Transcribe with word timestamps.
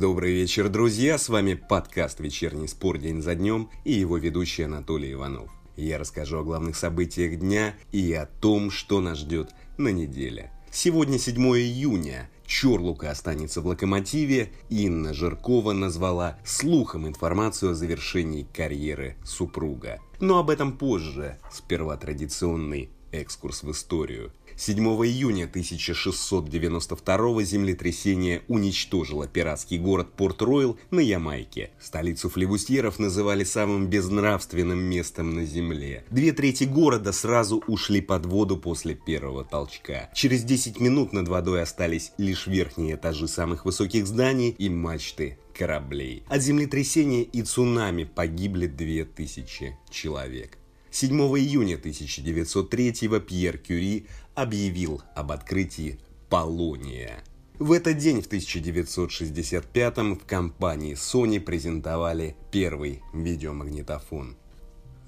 Добрый 0.00 0.32
вечер, 0.32 0.70
друзья! 0.70 1.18
С 1.18 1.28
вами 1.28 1.52
подкаст 1.52 2.20
«Вечерний 2.20 2.68
спор 2.68 2.96
день 2.96 3.20
за 3.20 3.34
днем» 3.34 3.68
и 3.84 3.92
его 3.92 4.16
ведущий 4.16 4.62
Анатолий 4.62 5.12
Иванов. 5.12 5.50
Я 5.76 5.98
расскажу 5.98 6.38
о 6.38 6.42
главных 6.42 6.76
событиях 6.76 7.38
дня 7.38 7.74
и 7.92 8.10
о 8.14 8.24
том, 8.24 8.70
что 8.70 9.02
нас 9.02 9.18
ждет 9.18 9.50
на 9.76 9.88
неделе. 9.88 10.52
Сегодня 10.70 11.18
7 11.18 11.36
июня. 11.36 12.30
Чорлука 12.46 13.10
останется 13.10 13.60
в 13.60 13.66
«Локомотиве». 13.66 14.50
Инна 14.70 15.12
Жиркова 15.12 15.74
назвала 15.74 16.38
слухом 16.46 17.06
информацию 17.06 17.72
о 17.72 17.74
завершении 17.74 18.48
карьеры 18.54 19.16
супруга. 19.22 20.00
Но 20.18 20.38
об 20.38 20.48
этом 20.48 20.78
позже. 20.78 21.38
Сперва 21.52 21.98
традиционный 21.98 22.88
экскурс 23.12 23.62
в 23.62 23.70
историю. 23.70 24.32
7 24.56 24.78
июня 24.78 25.44
1692 25.44 27.42
землетрясение 27.44 28.42
уничтожило 28.46 29.26
пиратский 29.26 29.78
город 29.78 30.12
Порт-Ройл 30.16 30.78
на 30.90 31.00
Ямайке. 31.00 31.70
Столицу 31.80 32.28
флевустьеров 32.28 32.98
называли 32.98 33.44
самым 33.44 33.86
безнравственным 33.86 34.78
местом 34.78 35.34
на 35.34 35.46
земле. 35.46 36.04
Две 36.10 36.32
трети 36.32 36.64
города 36.64 37.12
сразу 37.12 37.62
ушли 37.68 38.02
под 38.02 38.26
воду 38.26 38.58
после 38.58 38.94
первого 38.94 39.44
толчка. 39.44 40.10
Через 40.14 40.42
10 40.44 40.78
минут 40.78 41.14
над 41.14 41.28
водой 41.28 41.62
остались 41.62 42.12
лишь 42.18 42.46
верхние 42.46 42.96
этажи 42.96 43.28
самых 43.28 43.64
высоких 43.64 44.06
зданий 44.06 44.50
и 44.50 44.68
мачты 44.68 45.38
кораблей. 45.56 46.22
От 46.28 46.42
землетрясения 46.42 47.22
и 47.22 47.42
цунами 47.42 48.04
погибли 48.04 48.66
2000 48.66 49.76
человек. 49.90 50.59
7 50.90 51.12
июня 51.38 51.76
1903 51.76 52.92
Пьер 53.20 53.58
Кюри 53.58 54.06
объявил 54.34 55.02
об 55.14 55.30
открытии 55.30 56.00
полония. 56.28 57.22
В 57.60 57.72
этот 57.72 57.98
день, 57.98 58.22
в 58.22 58.26
1965 58.26 59.98
в 59.98 60.26
компании 60.26 60.94
Sony 60.94 61.38
презентовали 61.38 62.34
первый 62.50 63.02
видеомагнитофон. 63.12 64.36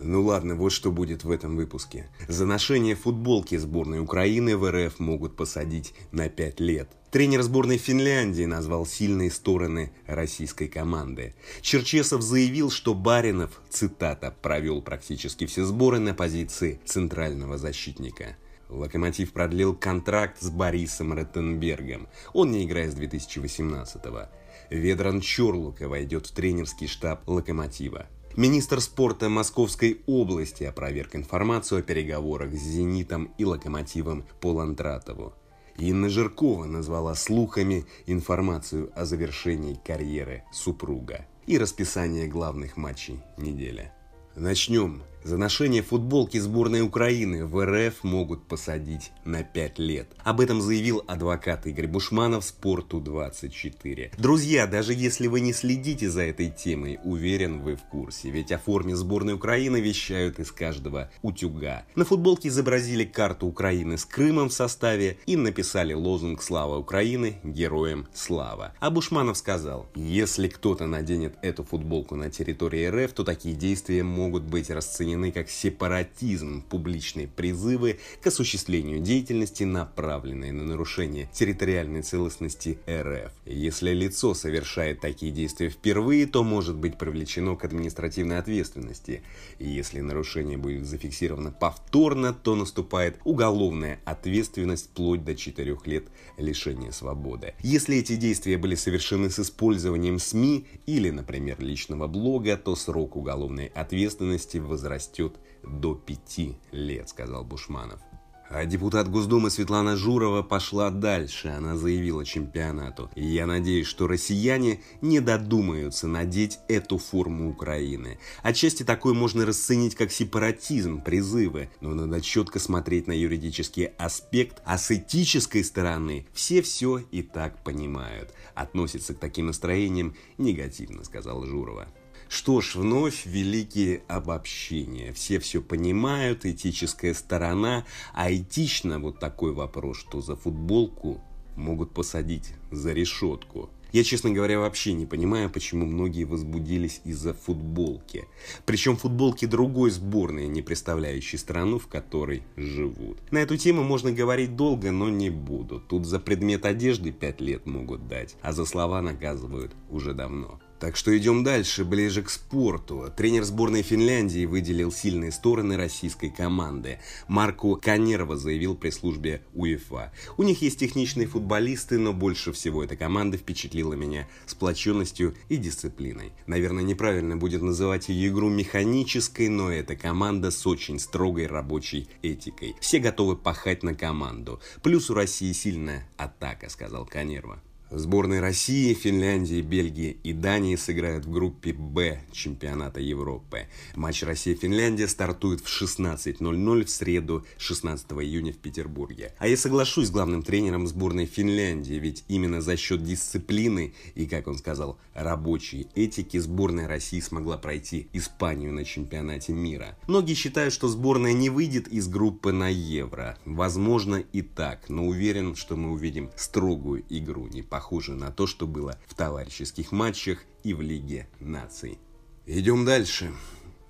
Ну 0.04 0.22
ладно, 0.22 0.56
вот 0.56 0.72
что 0.72 0.90
будет 0.90 1.22
в 1.22 1.30
этом 1.30 1.56
выпуске. 1.56 2.08
За 2.26 2.44
ношение 2.44 2.96
футболки 2.96 3.56
сборной 3.56 4.00
Украины 4.00 4.56
в 4.56 4.68
РФ 4.68 4.98
могут 4.98 5.36
посадить 5.36 5.94
на 6.10 6.28
5 6.28 6.60
лет. 6.60 6.88
Тренер 7.12 7.42
сборной 7.42 7.76
Финляндии 7.76 8.44
назвал 8.44 8.84
сильные 8.84 9.30
стороны 9.30 9.92
российской 10.06 10.66
команды. 10.66 11.34
Черчесов 11.60 12.22
заявил, 12.22 12.70
что 12.70 12.94
Баринов, 12.94 13.60
цитата, 13.70 14.34
провел 14.42 14.82
практически 14.82 15.46
все 15.46 15.64
сборы 15.64 16.00
на 16.00 16.14
позиции 16.14 16.80
центрального 16.84 17.56
защитника. 17.56 18.36
Локомотив 18.70 19.32
продлил 19.32 19.76
контракт 19.76 20.40
с 20.40 20.48
Борисом 20.48 21.12
Ротенбергом. 21.12 22.08
Он 22.32 22.50
не 22.50 22.64
играет 22.64 22.92
с 22.92 22.96
2018-го. 22.96 24.28
Ведран 24.70 25.20
Чорлука 25.20 25.88
войдет 25.88 26.26
в 26.26 26.32
тренерский 26.32 26.88
штаб 26.88 27.28
Локомотива. 27.28 28.06
Министр 28.36 28.80
спорта 28.80 29.28
Московской 29.28 30.00
области 30.06 30.64
опроверг 30.64 31.14
информацию 31.16 31.80
о 31.80 31.82
переговорах 31.82 32.54
с 32.54 32.62
«Зенитом» 32.62 33.30
и 33.36 33.44
«Локомотивом» 33.44 34.24
по 34.40 34.52
Лантратову. 34.52 35.34
Инна 35.76 36.08
Жиркова 36.08 36.64
назвала 36.64 37.14
слухами 37.14 37.84
информацию 38.06 38.90
о 38.94 39.04
завершении 39.04 39.78
карьеры 39.84 40.44
супруга 40.50 41.26
и 41.46 41.58
расписание 41.58 42.26
главных 42.26 42.78
матчей 42.78 43.20
недели. 43.36 43.92
Начнем 44.34 45.02
за 45.24 45.36
ношение 45.36 45.82
футболки 45.82 46.38
сборной 46.38 46.82
Украины 46.82 47.46
в 47.46 47.64
РФ 47.64 48.02
могут 48.02 48.46
посадить 48.46 49.12
на 49.24 49.44
5 49.44 49.78
лет. 49.78 50.08
Об 50.24 50.40
этом 50.40 50.60
заявил 50.60 51.04
адвокат 51.06 51.66
Игорь 51.66 51.86
Бушманов 51.86 52.44
Спорту24. 52.44 54.14
Друзья, 54.18 54.66
даже 54.66 54.94
если 54.94 55.28
вы 55.28 55.40
не 55.40 55.52
следите 55.52 56.10
за 56.10 56.22
этой 56.22 56.50
темой, 56.50 56.98
уверен, 57.04 57.60
вы 57.60 57.76
в 57.76 57.82
курсе. 57.82 58.30
Ведь 58.30 58.50
о 58.50 58.58
форме 58.58 58.96
сборной 58.96 59.34
Украины 59.34 59.80
вещают 59.80 60.40
из 60.40 60.50
каждого 60.50 61.10
утюга. 61.22 61.84
На 61.94 62.04
футболке 62.04 62.48
изобразили 62.48 63.04
карту 63.04 63.46
Украины 63.46 63.98
с 63.98 64.04
Крымом 64.04 64.48
в 64.48 64.52
составе 64.52 65.18
и 65.26 65.36
написали 65.36 65.94
лозунг 65.94 66.42
«Слава 66.42 66.78
Украины! 66.78 67.38
Героям 67.44 68.08
слава!». 68.12 68.74
А 68.80 68.90
Бушманов 68.90 69.36
сказал, 69.36 69.88
если 69.94 70.48
кто-то 70.48 70.86
наденет 70.86 71.36
эту 71.42 71.62
футболку 71.62 72.16
на 72.16 72.30
территории 72.30 72.86
РФ, 72.86 73.12
то 73.12 73.24
такие 73.24 73.54
действия 73.54 74.02
могут 74.02 74.42
быть 74.42 74.70
расценены 74.70 75.11
расценены 75.12 75.32
как 75.32 75.50
сепаратизм, 75.50 76.62
публичные 76.62 77.28
призывы 77.28 77.98
к 78.20 78.26
осуществлению 78.26 79.00
деятельности, 79.00 79.64
направленные 79.64 80.52
на 80.52 80.64
нарушение 80.64 81.28
территориальной 81.32 82.02
целостности 82.02 82.78
РФ. 82.88 83.32
Если 83.46 83.92
лицо 83.92 84.34
совершает 84.34 85.00
такие 85.00 85.32
действия 85.32 85.68
впервые, 85.68 86.26
то 86.26 86.42
может 86.42 86.76
быть 86.76 86.98
привлечено 86.98 87.56
к 87.56 87.64
административной 87.64 88.38
ответственности. 88.38 89.22
И 89.58 89.68
если 89.68 90.00
нарушение 90.00 90.56
будет 90.56 90.86
зафиксировано 90.86 91.52
повторно, 91.52 92.32
то 92.32 92.54
наступает 92.54 93.18
уголовная 93.24 94.00
ответственность 94.04 94.86
вплоть 94.86 95.24
до 95.24 95.34
4 95.34 95.78
лет 95.84 96.04
лишения 96.38 96.92
свободы. 96.92 97.54
Если 97.62 97.96
эти 97.96 98.16
действия 98.16 98.56
были 98.56 98.74
совершены 98.74 99.30
с 99.30 99.38
использованием 99.38 100.18
СМИ 100.18 100.66
или, 100.86 101.10
например, 101.10 101.60
личного 101.60 102.06
блога, 102.06 102.56
то 102.56 102.76
срок 102.76 103.16
уголовной 103.16 103.66
ответственности 103.66 104.58
возрастет 104.58 105.01
растет 105.02 105.34
до 105.64 105.94
пяти 105.94 106.56
лет, 106.70 107.08
сказал 107.08 107.44
Бушманов. 107.44 108.00
А 108.48 108.66
депутат 108.66 109.10
Госдумы 109.10 109.50
Светлана 109.50 109.96
Журова 109.96 110.42
пошла 110.42 110.90
дальше. 110.90 111.48
Она 111.48 111.76
заявила 111.78 112.22
чемпионату. 112.22 113.10
Я 113.16 113.46
надеюсь, 113.46 113.86
что 113.86 114.06
россияне 114.06 114.82
не 115.00 115.20
додумаются 115.20 116.06
надеть 116.06 116.58
эту 116.68 116.98
форму 116.98 117.48
Украины. 117.48 118.18
Отчасти 118.42 118.82
такое 118.82 119.14
можно 119.14 119.46
расценить 119.46 119.94
как 119.94 120.12
сепаратизм, 120.12 121.00
призывы. 121.00 121.70
Но 121.80 121.94
надо 121.94 122.20
четко 122.20 122.58
смотреть 122.58 123.06
на 123.06 123.12
юридический 123.12 123.86
аспект. 123.96 124.60
А 124.66 124.76
с 124.76 124.90
этической 124.90 125.64
стороны 125.64 126.26
все 126.34 126.60
все 126.60 126.98
и 126.98 127.22
так 127.22 127.64
понимают. 127.64 128.34
Относится 128.54 129.14
к 129.14 129.18
таким 129.18 129.46
настроениям 129.46 130.14
негативно, 130.36 131.04
сказала 131.04 131.46
Журова. 131.46 131.88
Что 132.32 132.62
ж, 132.62 132.76
вновь 132.76 133.26
великие 133.26 134.04
обобщения. 134.08 135.12
Все 135.12 135.38
все 135.38 135.60
понимают, 135.60 136.46
этическая 136.46 137.12
сторона. 137.12 137.84
А 138.14 138.32
этично 138.32 138.98
вот 138.98 139.18
такой 139.18 139.52
вопрос, 139.52 139.98
что 139.98 140.22
за 140.22 140.34
футболку 140.34 141.22
могут 141.56 141.92
посадить 141.92 142.54
за 142.70 142.94
решетку. 142.94 143.68
Я, 143.92 144.02
честно 144.02 144.30
говоря, 144.30 144.60
вообще 144.60 144.94
не 144.94 145.04
понимаю, 145.04 145.50
почему 145.50 145.84
многие 145.84 146.24
возбудились 146.24 147.02
из-за 147.04 147.34
футболки. 147.34 148.24
Причем 148.64 148.96
футболки 148.96 149.44
другой 149.44 149.90
сборной, 149.90 150.48
не 150.48 150.62
представляющей 150.62 151.36
страну, 151.36 151.78
в 151.78 151.86
которой 151.86 152.44
живут. 152.56 153.18
На 153.30 153.42
эту 153.42 153.58
тему 153.58 153.82
можно 153.82 154.10
говорить 154.10 154.56
долго, 154.56 154.90
но 154.90 155.10
не 155.10 155.28
буду. 155.28 155.80
Тут 155.86 156.06
за 156.06 156.18
предмет 156.18 156.64
одежды 156.64 157.12
5 157.12 157.40
лет 157.42 157.66
могут 157.66 158.08
дать, 158.08 158.36
а 158.40 158.52
за 158.52 158.64
слова 158.64 159.02
наказывают 159.02 159.72
уже 159.90 160.14
давно. 160.14 160.58
Так 160.82 160.96
что 160.96 161.16
идем 161.16 161.44
дальше, 161.44 161.84
ближе 161.84 162.22
к 162.24 162.28
спорту. 162.28 163.04
Тренер 163.16 163.44
сборной 163.44 163.82
Финляндии 163.82 164.46
выделил 164.46 164.90
сильные 164.90 165.30
стороны 165.30 165.76
российской 165.76 166.28
команды. 166.28 166.98
Марку 167.28 167.78
Канерова 167.80 168.36
заявил 168.36 168.74
при 168.74 168.90
службе 168.90 169.44
УЕФА. 169.54 170.12
У 170.38 170.42
них 170.42 170.60
есть 170.60 170.80
техничные 170.80 171.28
футболисты, 171.28 172.00
но 172.00 172.12
больше 172.12 172.52
всего 172.52 172.82
эта 172.82 172.96
команда 172.96 173.36
впечатлила 173.36 173.92
меня 173.92 174.26
сплоченностью 174.44 175.36
и 175.48 175.56
дисциплиной. 175.56 176.32
Наверное, 176.48 176.82
неправильно 176.82 177.36
будет 177.36 177.62
называть 177.62 178.08
ее 178.08 178.30
игру 178.30 178.48
механической, 178.48 179.46
но 179.46 179.70
это 179.70 179.94
команда 179.94 180.50
с 180.50 180.66
очень 180.66 180.98
строгой 180.98 181.46
рабочей 181.46 182.08
этикой. 182.22 182.74
Все 182.80 182.98
готовы 182.98 183.36
пахать 183.36 183.84
на 183.84 183.94
команду. 183.94 184.60
Плюс 184.82 185.10
у 185.10 185.14
России 185.14 185.52
сильная 185.52 186.08
атака, 186.16 186.68
сказал 186.68 187.06
Канерва. 187.06 187.62
Сборные 187.94 188.40
России, 188.40 188.94
Финляндии, 188.94 189.60
Бельгии 189.60 190.16
и 190.22 190.32
Дании 190.32 190.76
сыграют 190.76 191.26
в 191.26 191.30
группе 191.30 191.74
«Б» 191.74 192.22
чемпионата 192.32 193.00
Европы. 193.00 193.66
Матч 193.96 194.22
Россия-Финляндия 194.22 195.06
стартует 195.08 195.60
в 195.60 195.66
16.00 195.66 196.84
в 196.84 196.88
среду 196.88 197.44
16 197.58 198.12
июня 198.12 198.54
в 198.54 198.56
Петербурге. 198.56 199.34
А 199.38 199.46
я 199.46 199.58
соглашусь 199.58 200.08
с 200.08 200.10
главным 200.10 200.42
тренером 200.42 200.86
сборной 200.86 201.26
Финляндии, 201.26 201.92
ведь 201.92 202.24
именно 202.28 202.62
за 202.62 202.78
счет 202.78 203.04
дисциплины 203.04 203.92
и, 204.14 204.24
как 204.24 204.48
он 204.48 204.56
сказал, 204.56 204.98
рабочей 205.12 205.88
этики 205.94 206.38
сборная 206.38 206.88
России 206.88 207.20
смогла 207.20 207.58
пройти 207.58 208.08
Испанию 208.14 208.72
на 208.72 208.86
чемпионате 208.86 209.52
мира. 209.52 209.98
Многие 210.08 210.32
считают, 210.32 210.72
что 210.72 210.88
сборная 210.88 211.34
не 211.34 211.50
выйдет 211.50 211.88
из 211.88 212.08
группы 212.08 212.52
на 212.52 212.70
Евро. 212.70 213.36
Возможно 213.44 214.16
и 214.16 214.40
так, 214.40 214.88
но 214.88 215.06
уверен, 215.06 215.56
что 215.56 215.76
мы 215.76 215.90
увидим 215.92 216.30
строгую 216.36 217.04
игру, 217.10 217.48
не 217.48 217.60
похожую 217.60 217.81
похоже 217.82 218.14
на 218.14 218.30
то, 218.30 218.46
что 218.46 218.68
было 218.68 218.96
в 219.08 219.14
товарищеских 219.14 219.90
матчах 219.90 220.38
и 220.62 220.72
в 220.72 220.80
Лиге 220.80 221.26
наций. 221.40 221.98
Идем 222.46 222.84
дальше. 222.84 223.32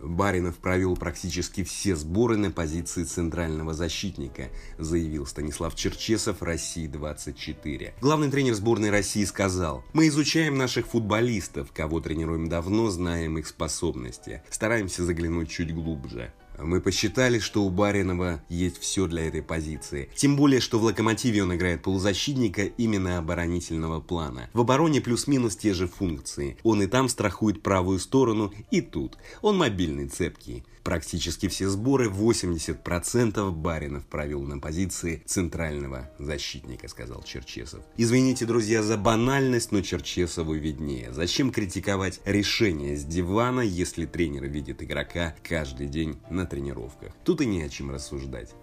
Баринов 0.00 0.56
провел 0.56 0.96
практически 0.96 1.62
все 1.62 1.94
сборы 1.94 2.38
на 2.38 2.50
позиции 2.50 3.04
центрального 3.04 3.74
защитника, 3.74 4.48
заявил 4.78 5.26
Станислав 5.26 5.74
Черчесов 5.74 6.42
России-24. 6.42 7.92
Главный 8.00 8.30
тренер 8.30 8.54
сборной 8.54 8.88
России 8.88 9.24
сказал, 9.26 9.84
мы 9.92 10.08
изучаем 10.08 10.56
наших 10.56 10.86
футболистов, 10.86 11.70
кого 11.72 12.00
тренируем 12.00 12.48
давно, 12.48 12.88
знаем 12.88 13.36
их 13.36 13.46
способности, 13.46 14.42
стараемся 14.48 15.04
заглянуть 15.04 15.50
чуть 15.50 15.74
глубже. 15.74 16.32
Мы 16.64 16.80
посчитали, 16.80 17.38
что 17.38 17.64
у 17.64 17.70
Баринова 17.70 18.42
есть 18.48 18.78
все 18.78 19.06
для 19.06 19.26
этой 19.26 19.42
позиции. 19.42 20.08
Тем 20.14 20.36
более, 20.36 20.60
что 20.60 20.78
в 20.78 20.84
«Локомотиве» 20.84 21.42
он 21.42 21.54
играет 21.54 21.82
полузащитника 21.82 22.62
именно 22.62 23.18
оборонительного 23.18 24.00
плана. 24.00 24.48
В 24.52 24.60
обороне 24.60 25.00
плюс-минус 25.00 25.56
те 25.56 25.74
же 25.74 25.88
функции. 25.88 26.56
Он 26.62 26.82
и 26.82 26.86
там 26.86 27.08
страхует 27.08 27.62
правую 27.62 27.98
сторону, 27.98 28.52
и 28.70 28.80
тут. 28.80 29.18
Он 29.42 29.58
мобильный, 29.58 30.08
цепкий. 30.08 30.64
Практически 30.82 31.46
все 31.48 31.68
сборы, 31.68 32.08
80% 32.08 33.52
Баринов 33.52 34.04
провел 34.06 34.42
на 34.42 34.58
позиции 34.58 35.22
центрального 35.26 36.10
защитника, 36.18 36.88
сказал 36.88 37.22
Черчесов. 37.22 37.80
Извините, 37.96 38.46
друзья, 38.46 38.82
за 38.82 38.96
банальность, 38.96 39.70
но 39.70 39.80
Черчесову 39.80 40.54
виднее. 40.54 41.12
Зачем 41.12 41.52
критиковать 41.52 42.20
решение 42.24 42.96
с 42.96 43.04
дивана, 43.04 43.60
если 43.60 44.06
тренер 44.06 44.46
видит 44.46 44.82
игрока 44.82 45.36
каждый 45.44 45.86
день 45.86 46.18
на 46.30 46.46
тренировках? 46.52 47.12
Тут 47.24 47.40
и 47.40 47.46
не 47.46 47.62
о 47.62 47.68
чем 47.70 47.90
рассуждать. 47.90 48.54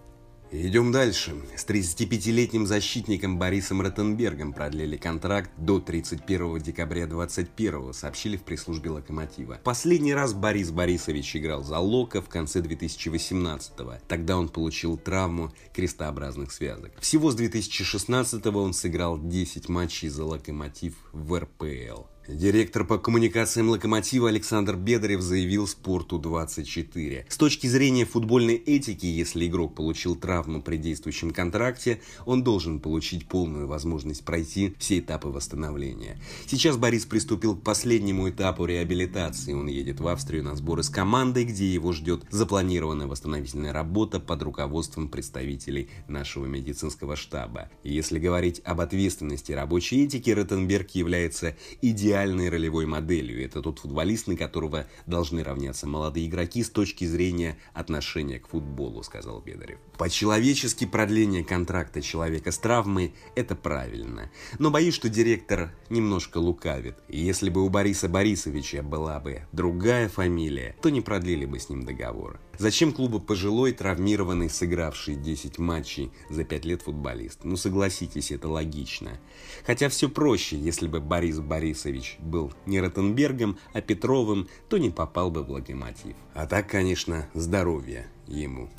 Идем 0.51 0.91
дальше. 0.91 1.35
С 1.55 1.63
35-летним 1.65 2.65
защитником 2.65 3.37
Борисом 3.37 3.81
Ротенбергом 3.81 4.53
продлили 4.53 4.97
контракт 4.97 5.51
до 5.57 5.79
31 5.79 6.59
декабря 6.59 7.05
2021, 7.05 7.93
сообщили 7.93 8.35
в 8.35 8.41
пресс-службе 8.41 8.89
«Локомотива». 8.89 9.59
Последний 9.63 10.13
раз 10.13 10.33
Борис 10.33 10.71
Борисович 10.71 11.35
играл 11.35 11.63
за 11.63 11.77
Лока 11.77 12.23
в 12.23 12.29
конце 12.29 12.61
2018 12.61 13.79
-го. 13.79 13.99
Тогда 14.07 14.37
он 14.37 14.49
получил 14.49 14.97
травму 14.97 15.51
крестообразных 15.71 16.51
связок. 16.51 16.93
Всего 16.99 17.29
с 17.29 17.35
2016 17.35 18.59
он 18.59 18.73
сыграл 18.73 19.19
10 19.21 19.69
матчей 19.69 20.09
за 20.09 20.25
«Локомотив» 20.25 20.95
в 21.11 21.39
РПЛ. 21.39 22.07
Директор 22.31 22.85
по 22.85 22.99
коммуникациям 22.99 23.69
«Локомотива» 23.69 24.29
Александр 24.29 24.75
Бедарев 24.75 25.19
заявил 25.19 25.65
«Спорту-24». 25.65 27.25
С 27.27 27.37
точки 27.37 27.65
зрения 27.65 28.05
футбольной 28.05 28.53
этики, 28.53 29.07
если 29.07 29.47
игрок 29.47 29.73
получил 29.73 30.15
травму 30.15 30.61
при 30.61 30.77
действующем 30.77 31.31
контракте, 31.31 32.01
он 32.27 32.43
должен 32.43 32.81
получить 32.81 33.27
полную 33.27 33.67
возможность 33.67 34.23
пройти 34.23 34.75
все 34.77 34.99
этапы 34.99 35.29
восстановления. 35.29 36.21
Сейчас 36.45 36.77
Борис 36.77 37.05
приступил 37.05 37.55
к 37.55 37.63
последнему 37.63 38.29
этапу 38.29 38.65
реабилитации. 38.65 39.53
Он 39.53 39.65
едет 39.65 39.99
в 39.99 40.07
Австрию 40.07 40.43
на 40.43 40.55
сборы 40.55 40.83
с 40.83 40.89
командой, 40.89 41.45
где 41.45 41.65
его 41.65 41.93
ждет 41.93 42.25
запланированная 42.29 43.07
восстановительная 43.07 43.73
работа 43.73 44.19
под 44.19 44.43
руководством 44.43 45.07
представителей 45.09 45.89
нашего 46.07 46.45
медицинского 46.45 47.15
штаба. 47.15 47.71
Если 47.83 48.19
говорить 48.19 48.61
об 48.65 48.81
ответственности 48.81 49.51
рабочей 49.51 50.05
этики, 50.05 50.29
Ротенберг 50.29 50.91
является 50.91 51.55
идеальным 51.81 52.18
идеальной 52.19 52.49
ролевой 52.49 52.85
моделью. 52.85 53.43
Это 53.43 53.61
тот 53.61 53.79
футболист, 53.79 54.27
на 54.27 54.35
которого 54.35 54.87
должны 55.05 55.43
равняться 55.43 55.87
молодые 55.87 56.27
игроки 56.27 56.63
с 56.63 56.69
точки 56.69 57.05
зрения 57.05 57.57
отношения 57.73 58.39
к 58.39 58.47
футболу, 58.47 59.03
сказал 59.03 59.41
Бедарев. 59.41 59.79
По-человечески 59.97 60.85
продление 60.85 61.43
контракта 61.43 62.01
человека 62.01 62.51
с 62.51 62.57
травмой– 62.57 63.13
это 63.35 63.55
правильно. 63.55 64.29
Но 64.57 64.69
боюсь, 64.69 64.95
что 64.95 65.09
директор 65.09 65.71
немножко 65.89 66.39
лукавит. 66.39 66.97
Если 67.07 67.49
бы 67.49 67.63
у 67.63 67.69
Бориса 67.69 68.09
Борисовича 68.09 68.83
была 68.83 69.19
бы 69.19 69.43
другая 69.51 70.09
фамилия, 70.09 70.75
то 70.81 70.89
не 70.89 71.01
продлили 71.01 71.45
бы 71.45 71.59
с 71.59 71.69
ним 71.69 71.83
договор. 71.83 72.39
Зачем 72.59 72.91
клубу 72.91 73.21
пожилой, 73.21 73.71
травмированный, 73.71 74.49
сыгравший 74.49 75.15
10 75.15 75.59
матчей 75.59 76.11
за 76.29 76.43
5 76.43 76.65
лет 76.65 76.81
футболист? 76.81 77.45
Ну 77.45 77.55
согласитесь, 77.55 78.31
это 78.31 78.49
логично. 78.49 79.17
Хотя 79.65 79.87
все 79.87 80.09
проще, 80.09 80.57
если 80.57 80.89
бы 80.89 80.99
Борис 80.99 81.39
Борисович 81.39 82.17
был 82.19 82.51
не 82.65 82.81
Ротенбергом, 82.81 83.57
а 83.71 83.79
Петровым, 83.79 84.49
то 84.67 84.77
не 84.77 84.89
попал 84.89 85.31
бы 85.31 85.41
в 85.41 85.51
локомотив. 85.51 86.17
А 86.33 86.47
так, 86.47 86.69
конечно, 86.69 87.29
здоровье 87.33 88.11
ему. 88.27 88.69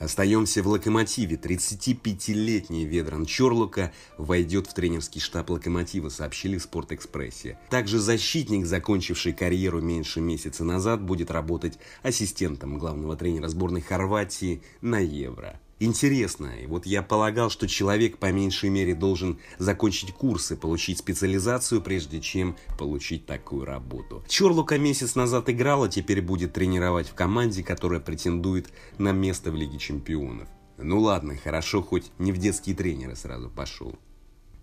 Остаемся 0.00 0.62
в 0.62 0.66
«Локомотиве». 0.66 1.36
35-летний 1.36 2.86
Ведран 2.86 3.26
Чорлука 3.26 3.92
войдет 4.16 4.66
в 4.66 4.72
тренерский 4.72 5.20
штаб 5.20 5.50
«Локомотива», 5.50 6.08
сообщили 6.08 6.56
в 6.56 6.62
«Спортэкспрессе». 6.62 7.58
Также 7.68 7.98
защитник, 7.98 8.64
закончивший 8.64 9.34
карьеру 9.34 9.82
меньше 9.82 10.22
месяца 10.22 10.64
назад, 10.64 11.02
будет 11.02 11.30
работать 11.30 11.78
ассистентом 12.02 12.78
главного 12.78 13.14
тренера 13.14 13.48
сборной 13.48 13.82
Хорватии 13.82 14.62
на 14.80 14.98
Евро. 14.98 15.60
Интересно, 15.82 16.52
и 16.62 16.66
вот 16.66 16.84
я 16.84 17.02
полагал, 17.02 17.48
что 17.48 17.66
человек 17.66 18.18
по 18.18 18.30
меньшей 18.30 18.68
мере 18.68 18.94
должен 18.94 19.38
закончить 19.56 20.12
курсы, 20.12 20.54
получить 20.54 20.98
специализацию, 20.98 21.80
прежде 21.80 22.20
чем 22.20 22.54
получить 22.78 23.24
такую 23.24 23.64
работу. 23.64 24.22
Чорлука 24.28 24.76
месяц 24.76 25.14
назад 25.14 25.48
играл, 25.48 25.84
а 25.84 25.88
теперь 25.88 26.20
будет 26.20 26.52
тренировать 26.52 27.08
в 27.08 27.14
команде, 27.14 27.62
которая 27.62 27.98
претендует 27.98 28.70
на 28.98 29.12
место 29.12 29.50
в 29.50 29.56
Лиге 29.56 29.78
Чемпионов. 29.78 30.48
Ну 30.76 31.00
ладно, 31.00 31.34
хорошо, 31.42 31.80
хоть 31.80 32.12
не 32.18 32.32
в 32.32 32.36
детские 32.36 32.76
тренеры 32.76 33.16
сразу 33.16 33.48
пошел. 33.48 33.98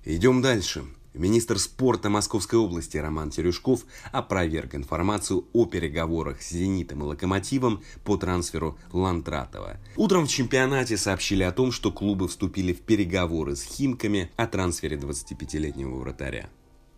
Идем 0.06 0.44
дальше. 0.44 0.86
Министр 1.18 1.58
спорта 1.58 2.10
Московской 2.10 2.60
области 2.60 2.98
Роман 2.98 3.31
Терюшков 3.31 3.86
опроверг 4.12 4.75
информацию 4.75 5.46
о 5.52 5.66
переговорах 5.66 6.42
с 6.42 6.50
«Зенитом» 6.52 7.02
и 7.02 7.06
«Локомотивом» 7.06 7.81
по 8.04 8.18
трансферу 8.18 8.78
Лантратова. 8.92 9.78
Утром 9.96 10.28
в 10.28 10.30
чемпионате 10.30 10.96
сообщили 10.98 11.44
о 11.44 11.52
том, 11.52 11.72
что 11.72 11.92
клубы 11.92 12.28
вступили 12.28 12.72
в 12.72 12.81
переговоры 12.81 13.56
с 13.56 13.64
«Химками» 13.64 14.31
о 14.36 14.46
трансфере 14.46 14.98
25-летнего 14.98 15.96
вратаря. 15.96 16.50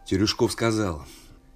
Терюшков 0.06 0.52
сказал, 0.52 1.06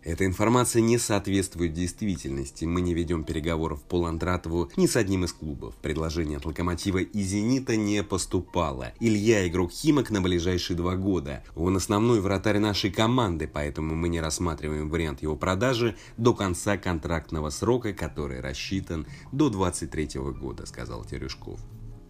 эта 0.03 0.25
информация 0.25 0.81
не 0.81 0.97
соответствует 0.97 1.73
действительности. 1.73 2.65
Мы 2.65 2.81
не 2.81 2.94
ведем 2.94 3.23
переговоров 3.23 3.81
по 3.83 4.00
Ландратову 4.01 4.69
ни 4.75 4.85
с 4.85 4.95
одним 4.95 5.23
из 5.23 5.33
клубов. 5.33 5.75
Предложение 5.81 6.38
от 6.38 6.45
Локомотива 6.45 6.97
и 6.97 7.21
Зенита 7.21 7.75
не 7.75 8.03
поступало. 8.03 8.91
Илья 9.00 9.47
игрок 9.47 9.71
Химок 9.71 10.09
на 10.09 10.21
ближайшие 10.21 10.75
два 10.75 10.95
года. 10.95 11.44
Он 11.55 11.77
основной 11.77 12.19
вратарь 12.19 12.59
нашей 12.59 12.91
команды, 12.91 13.47
поэтому 13.47 13.95
мы 13.95 14.09
не 14.09 14.19
рассматриваем 14.19 14.89
вариант 14.89 15.21
его 15.21 15.35
продажи 15.35 15.95
до 16.17 16.33
конца 16.33 16.77
контрактного 16.77 17.50
срока, 17.50 17.94
который 17.94 18.41
рассчитан 18.41 19.07
до 19.31 19.50
23 19.50 20.19
года, 20.39 20.65
сказал 20.65 21.05
Терюшков. 21.05 21.59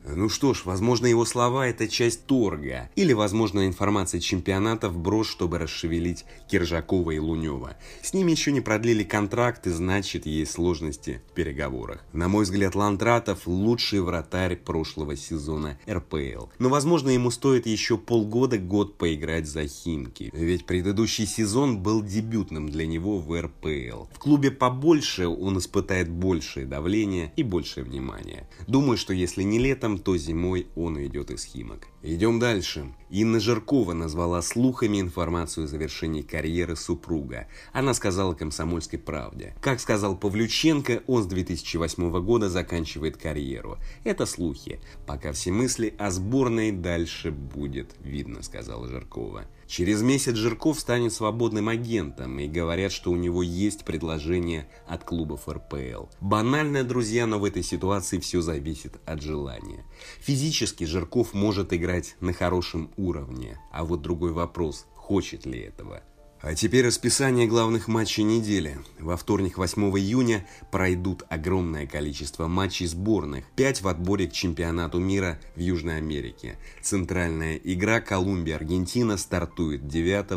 Ну 0.05 0.27
что 0.27 0.53
ж, 0.53 0.63
возможно 0.65 1.05
его 1.05 1.23
слова 1.25 1.67
это 1.67 1.87
часть 1.87 2.25
торга. 2.25 2.89
Или, 2.95 3.13
возможно, 3.13 3.65
информация 3.65 4.19
чемпионата 4.19 4.89
вброс, 4.89 5.27
чтобы 5.29 5.59
расшевелить 5.59 6.25
Киржакова 6.49 7.11
и 7.11 7.19
Лунева. 7.19 7.77
С 8.01 8.13
ними 8.13 8.31
еще 8.31 8.51
не 8.51 8.59
продлили 8.59 9.03
контракты, 9.03 9.71
значит 9.71 10.25
есть 10.25 10.51
сложности 10.51 11.21
в 11.31 11.33
переговорах. 11.33 12.03
На 12.11 12.27
мой 12.27 12.43
взгляд, 12.43 12.75
Лантратов 12.75 13.47
лучший 13.47 14.01
вратарь 14.01 14.57
прошлого 14.57 15.15
сезона 15.15 15.79
РПЛ. 15.89 16.47
Но 16.59 16.69
возможно 16.69 17.09
ему 17.09 17.31
стоит 17.31 17.65
еще 17.65 17.97
полгода-год 17.97 18.97
поиграть 18.97 19.47
за 19.47 19.67
Химки. 19.67 20.29
Ведь 20.33 20.65
предыдущий 20.65 21.25
сезон 21.25 21.79
был 21.79 22.03
дебютным 22.03 22.67
для 22.67 22.85
него 22.85 23.19
в 23.19 23.41
РПЛ. 23.41 24.07
В 24.13 24.19
клубе 24.19 24.51
побольше 24.51 25.27
он 25.27 25.57
испытает 25.59 26.09
большее 26.09 26.65
давление 26.65 27.31
и 27.37 27.43
большее 27.43 27.85
внимание. 27.85 28.49
Думаю, 28.67 28.97
что 28.97 29.13
если 29.13 29.43
не 29.43 29.59
летом, 29.59 29.92
летом, 29.93 29.99
то 29.99 30.17
зимой 30.17 30.67
он 30.75 30.95
уйдет 30.95 31.31
из 31.31 31.45
Химок. 31.45 31.87
Идем 32.05 32.37
дальше. 32.37 32.93
Инна 33.09 33.39
Жиркова 33.39 33.93
назвала 33.93 34.41
слухами 34.41 34.99
информацию 34.99 35.63
о 35.63 35.67
завершении 35.67 36.21
карьеры 36.21 36.75
супруга. 36.75 37.47
Она 37.71 37.93
сказала 37.93 38.33
«Комсомольской 38.33 38.99
правде». 38.99 39.55
Как 39.61 39.79
сказал 39.79 40.17
Павлюченко, 40.17 41.03
он 41.07 41.23
с 41.23 41.27
2008 41.27 42.25
года 42.25 42.49
заканчивает 42.49 43.15
карьеру. 43.15 43.77
Это 44.03 44.25
слухи. 44.25 44.81
Пока 45.05 45.31
все 45.31 45.51
мысли 45.51 45.93
о 45.97 46.11
сборной 46.11 46.73
дальше 46.73 47.31
будет 47.31 47.95
видно, 48.03 48.43
сказала 48.43 48.85
Жиркова. 48.89 49.45
Через 49.65 50.01
месяц 50.01 50.35
Жирков 50.35 50.79
станет 50.79 51.13
свободным 51.13 51.69
агентом, 51.69 52.37
и 52.37 52.47
говорят, 52.47 52.91
что 52.91 53.11
у 53.11 53.15
него 53.15 53.41
есть 53.41 53.85
предложение 53.85 54.67
от 54.87 55.03
клубов 55.03 55.47
РПЛ. 55.47 56.05
Банально, 56.19 56.83
друзья, 56.83 57.25
но 57.25 57.39
в 57.39 57.45
этой 57.45 57.63
ситуации 57.63 58.19
все 58.19 58.41
зависит 58.41 58.99
от 59.05 59.21
желания. 59.21 59.85
Физически 60.19 60.83
Жирков 60.83 61.33
может 61.33 61.73
играть 61.73 61.92
на 62.19 62.33
хорошем 62.33 62.89
уровне, 62.97 63.59
а 63.71 63.83
вот 63.83 64.01
другой 64.01 64.31
вопрос, 64.31 64.85
хочет 64.95 65.45
ли 65.45 65.59
этого. 65.59 66.01
А 66.43 66.55
теперь 66.55 66.85
расписание 66.85 67.47
главных 67.47 67.87
матчей 67.87 68.23
недели. 68.23 68.77
Во 68.99 69.15
вторник, 69.15 69.57
8 69.57 69.81
июня, 69.97 70.45
пройдут 70.71 71.23
огромное 71.29 71.87
количество 71.87 72.47
матчей 72.47 72.85
сборных. 72.85 73.45
5 73.55 73.81
в 73.81 73.87
отборе 73.87 74.27
к 74.27 74.33
чемпионату 74.33 74.99
мира 74.99 75.39
в 75.55 75.61
Южной 75.61 75.99
Америке. 75.99 76.57
Центральная 76.81 77.55
игра 77.55 78.01
Колумбия-Аргентина 78.01 79.15
стартует 79.15 79.87
9 79.87 80.31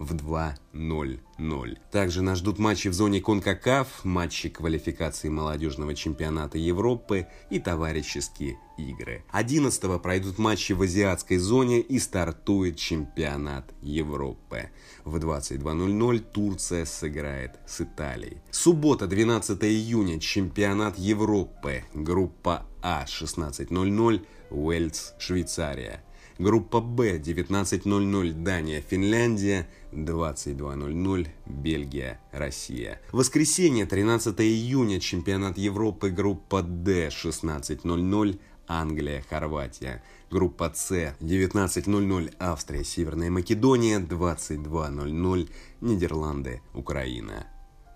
в 0.00 0.14
2.00. 0.14 1.20
0. 1.38 1.78
Также 1.90 2.22
нас 2.22 2.38
ждут 2.38 2.58
матчи 2.58 2.88
в 2.88 2.94
зоне 2.94 3.20
Конкакаф, 3.20 4.04
матчи 4.04 4.48
квалификации 4.48 5.28
молодежного 5.28 5.94
чемпионата 5.94 6.58
Европы 6.58 7.26
и 7.50 7.58
товарищеские 7.58 8.58
игры. 8.90 9.24
11 9.30 10.02
пройдут 10.02 10.38
матчи 10.38 10.72
в 10.72 10.82
азиатской 10.82 11.38
зоне 11.38 11.80
и 11.80 11.98
стартует 11.98 12.76
чемпионат 12.76 13.72
Европы. 13.80 14.70
В 15.04 15.16
22.00 15.16 16.18
Турция 16.32 16.84
сыграет 16.84 17.58
с 17.66 17.80
Италией. 17.80 18.38
Суббота, 18.50 19.06
12 19.06 19.62
июня, 19.64 20.20
чемпионат 20.20 20.98
Европы. 20.98 21.84
Группа 21.94 22.66
А, 22.82 23.04
16.00, 23.06 24.26
Уэльс, 24.50 25.14
Швейцария. 25.18 26.02
Группа 26.38 26.80
Б 26.80 27.18
19.00 27.18 28.32
Дания, 28.32 28.80
Финляндия, 28.80 29.68
22.00 29.92 31.28
Бельгия, 31.46 32.20
Россия. 32.32 33.00
Воскресенье 33.12 33.86
13 33.86 34.40
июня 34.40 34.98
чемпионат 34.98 35.58
Европы 35.58 36.10
группа 36.10 36.62
Д 36.62 37.08
16.00 37.08 38.40
Англия, 38.66 39.24
Хорватия. 39.28 40.02
Группа 40.30 40.72
С 40.74 40.92
19.00 41.20 42.34
Австрия, 42.38 42.84
Северная 42.84 43.30
Македония, 43.30 43.98
22.00 44.00 45.50
Нидерланды, 45.80 46.62
Украина. 46.74 47.46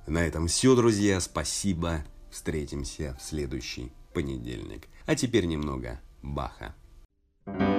На 0.07 0.27
этом 0.27 0.47
все, 0.47 0.75
друзья. 0.75 1.21
Спасибо. 1.21 2.05
Встретимся 2.31 3.17
в 3.19 3.23
следующий 3.23 3.93
понедельник. 4.13 4.89
А 5.07 5.15
теперь 5.15 5.47
немного 5.47 6.01
Баха. 6.23 6.75
thank 7.47 7.61
you 7.61 7.76